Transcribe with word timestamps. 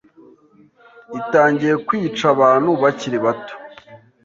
itangiye 1.19 1.75
kwica 1.87 2.25
abantu 2.35 2.69
bakiri 2.81 3.17
bato 3.25 3.55